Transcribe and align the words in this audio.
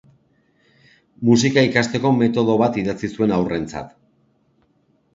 Musika 1.29 1.65
ikasteko 1.69 2.13
metodo 2.23 2.57
bat 2.65 2.83
idatzi 2.87 3.13
zuen 3.17 3.39
haurrentzat. 3.39 3.97